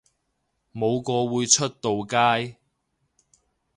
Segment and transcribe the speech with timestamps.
[0.73, 2.55] 冇個會出到街